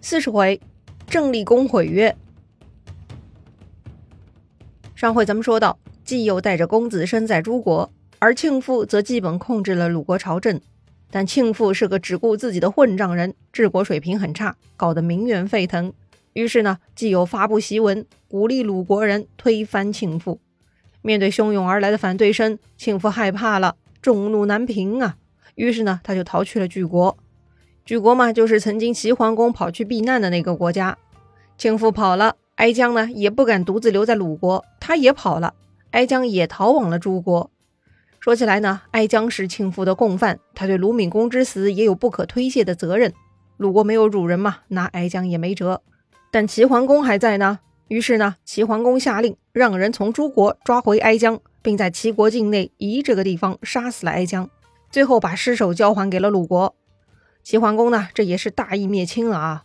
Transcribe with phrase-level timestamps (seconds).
[0.00, 0.60] 四十回，
[1.08, 2.14] 郑立公毁约。
[4.94, 7.90] 上回咱们说到，季友带着公子身在诸国，
[8.20, 10.60] 而庆父则基本控制了鲁国朝政。
[11.10, 15.92] 但庆父是个只顾自己的混账人，治国水平很差，搞得民怨沸腾。
[16.32, 20.40] 于是呢，季友发布檄文，鼓励鲁国人推翻庆父。
[21.02, 25.16] 面对汹涌而来的反对声，庆父害怕了，众怒难平啊。
[25.56, 27.16] 于是呢，他就逃去了莒国。
[27.88, 30.98] 莒国嘛，就是曾经齐桓公跑去避难的那个国家。
[31.56, 35.54] 庆父跑了，哀姜呢也不敢独自留在鲁国，他也跑了。
[35.92, 37.50] 哀姜也逃往了诸国。
[38.20, 43.14] 说起来呢，哀姜是庆父的共犯，他对鲁闵公之死也有不可推卸的责任。
[43.56, 45.80] 鲁国没有辱人嘛，拿哀姜也没辙。
[46.30, 54.50] 但齐桓公还在呢，于是呢，齐桓公下令让人从诸国抓回哀姜，并在齐国境内夷这个地方杀死了哀姜，
[54.90, 56.74] 最后把尸首交还给了鲁国。
[57.48, 59.64] 齐桓公呢，这也是大义灭亲了啊！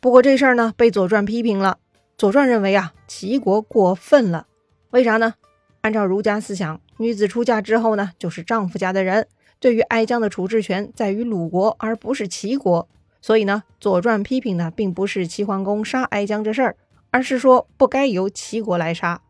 [0.00, 1.78] 不过这事儿呢，被《左传》批评了。
[2.18, 4.48] 《左传》认为啊，齐国过分了。
[4.90, 5.34] 为啥呢？
[5.82, 9.28] 按照儒家思想，女子出嫁之后呢，就是丈夫家的人。
[9.60, 12.88] 对于哀姜的处置权在于鲁国，而不是齐国。
[13.22, 16.76] 所以呢，《左传》批评的并不是齐桓公杀哀姜这事儿，
[17.12, 19.22] 而是说不该由齐国来杀。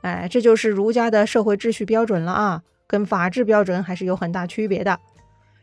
[0.00, 4.98] 哎，这就是儒家的社会秩序标准了啊，跟法治标准还是有很大区别的。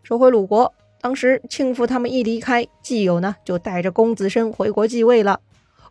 [0.04, 0.72] 说回鲁国。
[1.02, 5.40] 当时庆父他们一离开，季友呢就带着公子申回国继位了。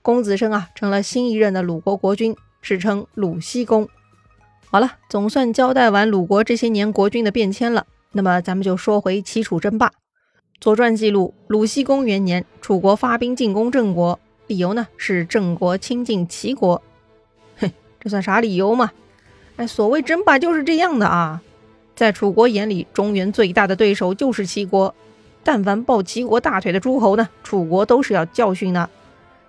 [0.03, 3.89] 公子申啊成了新一任的鲁国国君，史称鲁僖公。
[4.71, 7.87] 好了，总算交代完鲁国这些年国君的变迁了。
[8.13, 9.89] 那么咱们就说回齐楚争霸。
[10.61, 16.83] 《左传》记录，鲁僖公元年，楚国发兵进攻郑国，理由呢是郑国亲近齐国。
[17.59, 17.71] 哼，
[18.01, 18.91] 这算啥理由嘛？
[19.57, 21.43] 哎，所谓争霸就是这样的啊。
[21.99, 24.95] 在楚国眼里，中原最大的对手就是齐国。
[25.43, 28.89] 但凡抱齐国大腿的诸侯呢，楚国都是要教训的。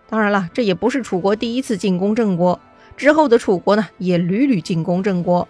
[0.09, 2.59] 当然了，这也不是楚国第一次进攻郑国，
[2.97, 5.47] 之后的楚国呢，也屡屡进攻郑国。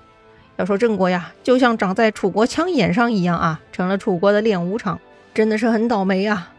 [0.58, 5.00] 要说郑国呀，就像长在楚国枪眼上一样啊，成了楚国的练武场，
[5.34, 6.52] 真的是很倒霉啊。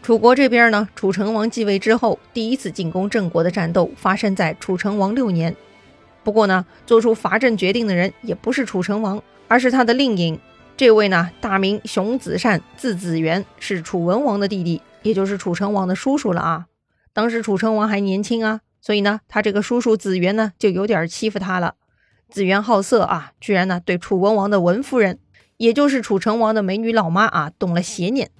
[0.00, 5.54] 楚国这边呢，楚成王继位之后，第一次进攻郑国的战斗发生在楚成王六年。
[6.24, 9.22] 不过呢，做出伐郑决定的人也不是楚成王。
[9.46, 10.40] 而是他的令尹，
[10.74, 16.66] 这位呢，大名熊子善，字子元，是楚文王的弟弟，也就是楚成王的叔叔了啊。
[17.12, 21.74] 当时楚成王还年轻啊，所以呢，他这个叔叔子元呢，就有点欺负他了。
[22.30, 25.18] 子元好色啊，居然呢，对楚文王的文夫人，
[25.58, 28.30] 也就是楚成王的美女老妈啊，动了邪念。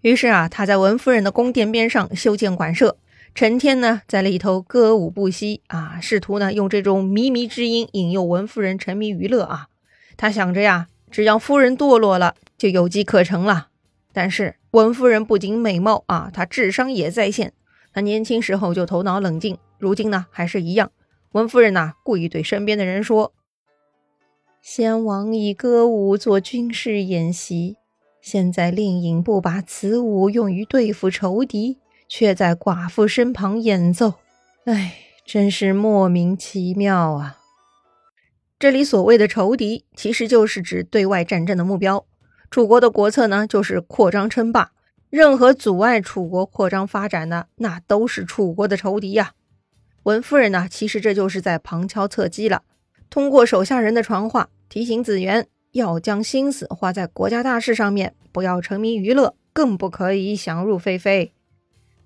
[0.00, 2.96] 于是啊，他在文夫人的宫殿边上修建馆舍，
[3.34, 9.68] 成天呢，在里头歌舞不息啊，试图呢，用这种靡靡之音引诱文夫人沉迷娱乐啊。
[10.16, 13.68] 他想着呀，只要夫人堕落了，就有机可乘了。
[14.12, 17.54] 但是文夫人不仅美貌啊，她智商也在线。
[17.94, 20.90] 她年轻时候就头脑冷静，如今呢还是一样。
[21.32, 23.32] 文夫人呐，故意对身边的人说
[24.60, 27.76] ：“先王以歌舞做军事演习，
[28.20, 31.78] 现在令尹不把此舞用于对付仇敌，
[32.12, 34.14] 却在寡妇身旁演奏，
[34.64, 37.38] 哎，真是莫名其妙啊！”
[38.58, 42.04] 这里所谓的仇敌，其实就是指对外战争的目标。
[42.50, 44.72] 楚国的国策呢，就是扩张称霸，
[45.08, 49.34] 任何阻碍楚国扩张发展的，那都是楚国的仇敌呀。
[50.02, 52.64] 文夫人呢，其实这就是在旁敲侧击了，
[53.08, 61.32] 通过手下人的传话，提醒子元要将心思花在国家大事上面，不要沉迷娱乐，更不可以想入非非。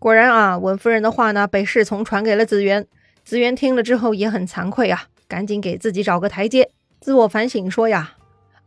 [0.04, 2.87] 果然啊，文夫人的话呢，被侍从传给了子元，
[3.25, 5.04] 子元听了之后也很惭愧啊。
[5.26, 6.69] 赶紧给自己找个台阶，
[7.00, 8.12] 自我反省说呀：“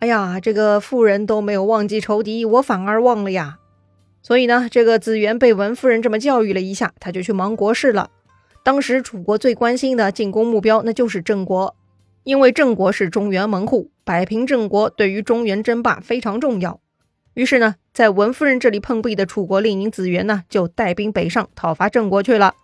[0.02, 3.60] 哎呀，这个妇人都没有忘记仇敌，我反而忘了呀。”
[4.24, 8.10] 所以呢，这个子元被文夫人这么教育了一下，他就去忙国事了。
[8.64, 11.76] 当时楚国最关心的进攻目标，那就是郑国，
[12.24, 16.80] 因为郑国是中原门户，摆平郑国对于中原争霸非常重要。
[17.38, 22.56] 于是呢，在文夫人这里碰壁的楚国令尹子元呢，就带兵北上讨伐郑国去了。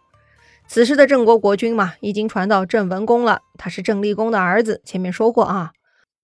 [0.68, 3.42] 此时的郑国国君嘛，已经传到郑文公了。
[3.60, 4.82] 他是郑立公的儿子。
[4.84, 5.74] 前面说过啊，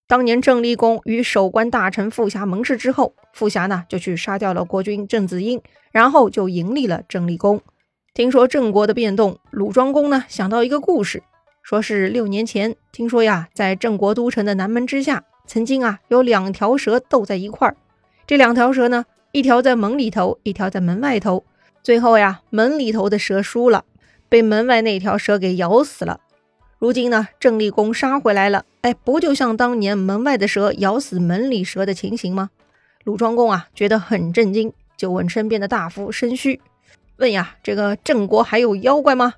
[0.08, 5.62] 当年郑立公与守关大臣傅瑕盟誓之后，傅瑕呢就去杀掉了国君郑子婴，
[5.92, 7.60] 然后就迎立了郑立公。
[8.14, 11.22] 听说郑国的变动，鲁庄公呢想到一个故事，
[11.62, 17.76] 说是六年前，听说呀，在郑国都城的南门之下，曾经啊有两条蛇斗在一块儿。
[18.30, 21.44] 这两条蛇呢，一条在门里头，一条在门外头。
[21.82, 23.84] 最后呀，门里头的蛇输了。
[24.28, 26.20] 被门外那条蛇给咬死了。
[26.78, 32.50] 如今呢，郑立公杀回来了，哎，不就像当年门外的蛇咬死门里蛇的情形吗？
[33.02, 36.60] 鲁庄公啊，觉得很震惊，就问身边的大夫申须
[37.18, 39.34] ：“问呀，这个郑国还有妖怪吗？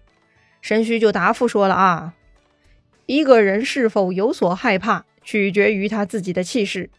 [0.60, 2.12] 申须就答复说了啊，
[3.06, 6.90] 一个人是否有所害怕，取决于他自己的气势。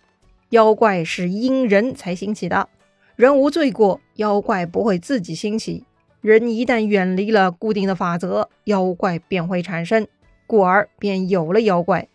[0.53, 2.69] 妖怪是因人才兴起的，
[3.15, 5.83] 人无罪过，妖怪不会自己兴起。
[6.21, 10.05] 人一旦远离了固定的法则，妖怪便会产生，
[10.45, 12.07] 故而便有了妖怪。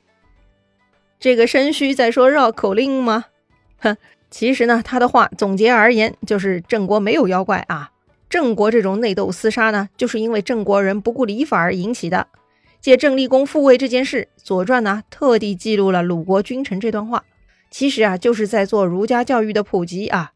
[1.18, 3.24] 这个申须在说绕口令吗？
[3.82, 3.96] 哼，
[4.30, 7.90] 其实呢，他的话总结而言就是郑国没有妖怪啊。
[8.30, 12.28] 郑国这种内斗厮杀呢，就是因为郑国人不顾礼法而引起的。
[12.80, 17.24] 借郑立公复位这件事，《左传》呢特地记录了鲁国君臣这段话，
[17.70, 20.32] 其实啊就是在做儒家教育的普及啊。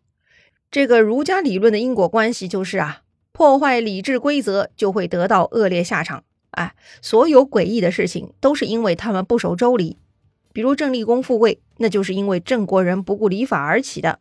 [0.70, 3.02] 这个儒家理论的因果关系就是啊，
[3.32, 6.24] 破坏礼制规则就会得到恶劣下场。
[6.52, 9.98] 哎，所有诡异的事情都是因为他们不守周礼。
[10.52, 14.18] 比如郑立公复位，那就是因为郑国人不顾礼法而起的。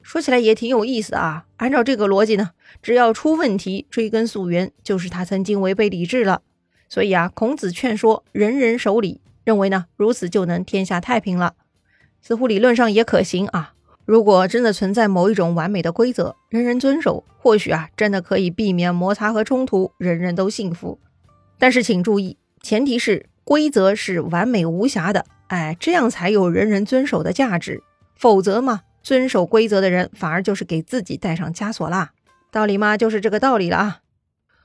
[0.00, 1.46] 说起来也挺有意思啊！
[1.58, 2.50] 按照这个逻辑呢，
[2.82, 6.42] 只要出问题，追根溯源，就是他曾经违背礼制了。
[6.88, 11.54] 所以啊，孔子劝说人人守礼，认为呢，如此就能天下太平了。
[12.22, 13.74] 似乎理论上也可行啊。
[14.04, 20.98] 如果真的存在某一种完美的规则，人人遵守，或许啊，真的可以避免摩擦和冲突，人人都幸福。
[21.58, 27.82] 但是请注意，前提是规则是完美无瑕的，哎，这样才有人人遵守的价值。
[28.16, 28.82] 否则嘛。
[29.04, 32.12] 遵守规则的人，反而就是给自己带上枷锁啦。
[32.52, 33.98] 道理嘛，就是这个道理了啊。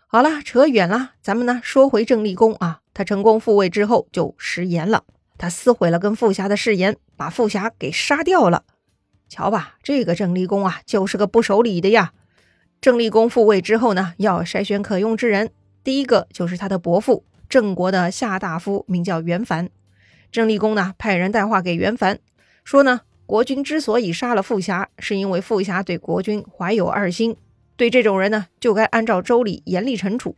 [0.05, 2.81] 好了，扯远了，咱们呢说回郑立功啊。
[2.93, 5.05] 他成功复位之后就食言了，
[5.37, 8.63] 他撕毁了跟富侠的誓言，把富侠给杀掉了。
[9.29, 12.13] 瞧吧，这个郑立公啊，就是个不守礼的呀。
[12.79, 15.51] 郑立公复位之后呢，要筛选可用之人，
[15.83, 19.69] 第一个就是他的伯父郑国的夏大夫，名叫袁凡。
[20.31, 22.19] 郑立公呢，派人带话给袁凡，
[22.63, 23.01] 说呢。
[23.27, 27.35] 国君之所以杀了富侠，是因为富侠对国君怀有二心。
[27.75, 30.37] 对这种人呢，就该按照周礼严厉惩处。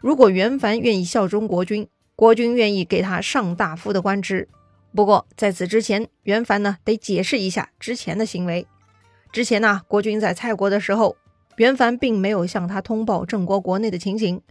[0.00, 1.86] 如果袁凡愿意效忠国君，
[2.20, 4.46] 国君愿意给他上大夫的官职。
[4.94, 8.66] 不过在此之前，袁凡呢得解释一下之前的行为。
[9.32, 11.16] 之前呢，国君在蔡国的时候，
[11.56, 14.42] 袁凡并没有向他通报郑国国内的情形。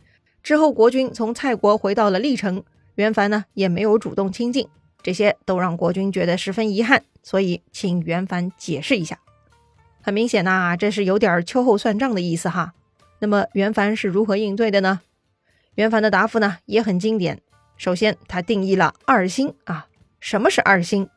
[0.41, 2.63] 之后，国君从蔡国回到了历城，
[2.95, 4.67] 袁凡呢也没有主动亲近。
[5.03, 9.19] 这些都让国君觉得十分遗憾，所以请袁凡解释一下。
[10.01, 12.73] 很明显呐，这是有点秋后算账的意思哈。
[13.19, 15.01] 那么袁凡是如何应对的呢？
[15.75, 17.39] 袁凡的答复呢也很经典。
[17.79, 19.87] 首先，他定义了二心啊。
[20.19, 21.07] 什么是二心？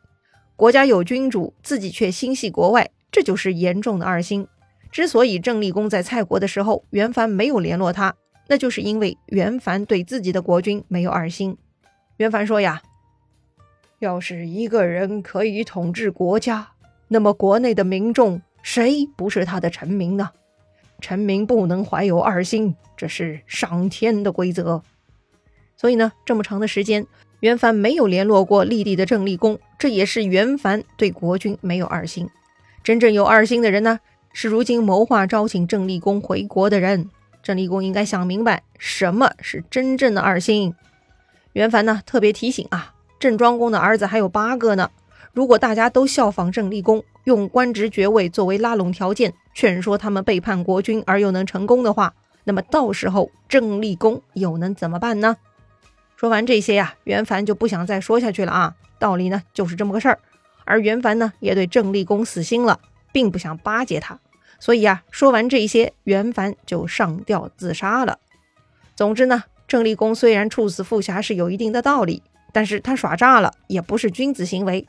[0.55, 4.47] 国家有君主，自己却心系国外，这就是严重的二心。
[4.93, 8.15] 之所以郑立公在蔡国的时候，袁凡没有联络他，
[8.47, 11.59] 那就是因为袁凡对自己的国君没有二心。
[12.19, 12.81] 袁凡说呀。
[13.99, 16.69] 要是一个人可以统治国家，
[17.09, 20.31] 那么国内的民众谁不是他的臣民呢？
[21.01, 24.81] 臣民不能怀有二心，这是上天的规则。
[25.77, 27.07] 所以呢，这么长的时间，
[27.41, 32.29] 袁凡没有联络过立地的郑立功，这也是袁凡对国君没有二心。
[32.85, 34.01] 真正有二心的人呢，
[34.33, 37.09] 是如今谋划招请郑立功回国的人。
[37.43, 40.75] 郑立功应该想明白什么是真正的二心。
[41.55, 42.95] 袁凡呢，特别提醒啊。
[43.19, 44.91] 郑庄公的儿子还有八个呢。
[45.33, 52.15] 如果大家都效仿郑立公，用官职爵位作为拉拢条件，劝说他们背叛国君而又能成功的话，
[52.45, 55.37] 那么到时候郑立功又能怎么办呢？
[56.23, 58.77] 说完这些呀，袁凡就不想再说下去了啊。
[59.01, 60.21] 道理呢就是这么个事儿。
[60.65, 62.79] 而袁凡呢也对郑立功死心了，
[63.11, 64.21] 并不想巴结他。
[64.61, 68.21] 所以啊，说完这些，袁凡就上吊自杀了。
[68.95, 72.23] 总之呢，郑立功虽然处死富侠是有一定的道理。
[72.53, 74.87] 但是他耍诈了，也不是君子行为。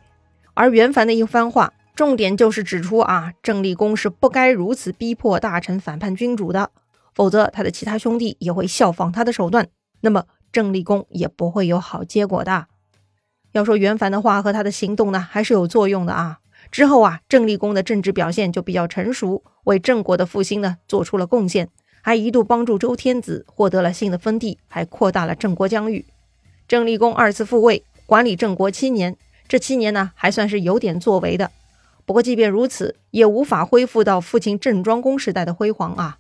[0.54, 6.70] 而袁凡的一番话，重点就是指出啊，郑立功是不该如此逼迫大臣反叛君主的，
[7.16, 9.68] 否则他的其他兄弟也会效仿他的手段，
[10.02, 12.68] 那么郑立功也不会有好结果的。
[13.52, 16.40] 要说袁凡的话和他的行动呢，还是有作用的啊。
[16.72, 21.70] 之后啊，郑立功的政治表现就比较成熟，为郑国的复兴呢做出了贡献，
[22.02, 26.06] 还一度帮助周天子获得了新的封地，还扩大了郑国疆域。
[26.68, 29.18] 郑立功二次复位，管理郑国七年，
[29.48, 31.52] 这七年呢还算是有点作为的。
[32.06, 36.18] 不过即便如此，也无法恢复到父亲郑庄公时代的辉煌啊。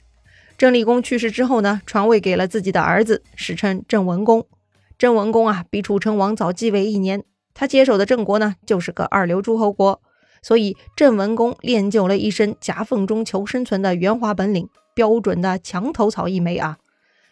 [0.63, 4.48] 郑立公去世之后呢，传位给了自己的儿子，史称郑文公。
[4.98, 10.01] 郑文公啊，比楚成王早继位一年，他接手的郑国呢，就是个二流诸侯国，
[10.41, 16.77] 所以郑文公练就了一身夹缝中求生存的圆滑本领，标准的墙头草一枚啊。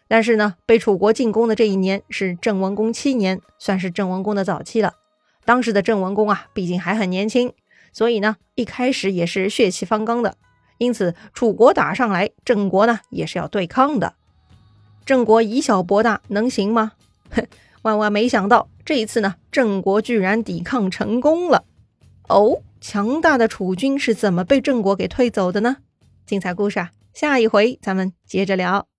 [0.09, 4.95] 但是呢，被楚国进攻的这一年是郑文公七年，算是郑文公的早期了。
[5.45, 7.53] 当时的郑文公啊，毕竟还很年轻，
[7.93, 10.35] 所以呢，一开始也是血气方刚的。
[10.81, 14.15] 因此楚国打上来，郑国呢也是要对抗的。
[15.05, 16.93] 郑国以小博大，能行吗？
[17.29, 17.45] 哼，
[17.83, 21.65] 万万没想到，这一次呢，郑国居然抵抗成功了。
[22.27, 25.77] 哦，强大的楚军是怎么被郑国给退走的呢？
[26.25, 28.90] 精彩故事啊，下一回咱们接着聊。